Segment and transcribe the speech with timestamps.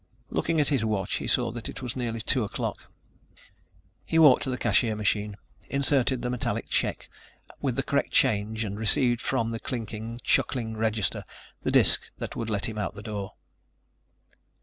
[0.31, 2.91] Looking at his watch, he saw that it was nearly two o'clock.
[4.03, 5.37] He walked to the cashier machine,
[5.69, 7.07] inserted the metallic check
[7.61, 11.23] with the correct change and received from the clicking, chuckling register
[11.61, 13.33] the disk that would let him out the door.